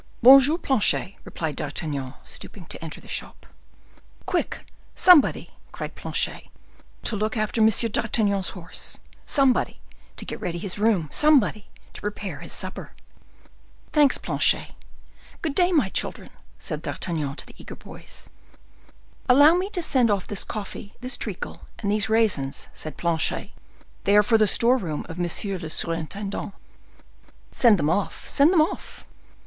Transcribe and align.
"Bon 0.23 0.39
jour, 0.39 0.57
Planchet," 0.57 1.13
replied 1.25 1.55
D'Artagnan, 1.55 2.15
stooping 2.23 2.65
to 2.65 2.83
enter 2.83 2.99
the 2.99 3.07
shop. 3.07 3.45
"Quick, 4.25 4.61
somebody," 4.95 5.51
cried 5.71 5.93
Planchet, 5.93 6.45
"to 7.03 7.15
look 7.15 7.37
after 7.37 7.61
Monsieur 7.61 7.87
d'Artagnan's 7.87 8.49
horse,—somebody 8.49 9.79
to 10.17 10.25
get 10.25 10.41
ready 10.41 10.57
his 10.57 10.79
room,—somebody 10.79 11.67
to 11.93 12.01
prepare 12.01 12.39
his 12.39 12.51
supper." 12.51 12.93
"Thanks, 13.93 14.17
Planchet. 14.17 14.71
Good 15.43 15.53
day, 15.53 15.71
my 15.71 15.89
children!" 15.89 16.31
said 16.57 16.81
D'Artagnan 16.81 17.35
to 17.35 17.45
the 17.45 17.53
eager 17.59 17.75
boys. 17.75 18.27
"Allow 19.29 19.53
me 19.53 19.69
to 19.69 19.83
send 19.83 20.09
off 20.09 20.25
this 20.25 20.43
coffee, 20.43 20.95
this 21.01 21.15
treacle, 21.15 21.67
and 21.77 21.91
these 21.91 22.09
raisins," 22.09 22.69
said 22.73 22.97
Planchet; 22.97 23.51
"they 24.05 24.17
are 24.17 24.23
for 24.23 24.39
the 24.39 24.47
store 24.47 24.79
room 24.79 25.05
of 25.07 25.19
monsieur 25.19 25.59
le 25.59 25.69
surintendant." 25.69 26.53
"Send 27.51 27.77
them 27.77 27.91
off, 27.91 28.27
send 28.27 28.51
them 28.51 28.61
off!" 28.61 29.05